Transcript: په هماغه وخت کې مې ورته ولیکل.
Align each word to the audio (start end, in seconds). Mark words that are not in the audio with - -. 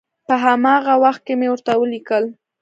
په 0.27 0.33
هماغه 0.43 0.93
وخت 1.03 1.21
کې 1.25 1.33
مې 1.39 1.47
ورته 1.49 1.71
ولیکل. 1.81 2.23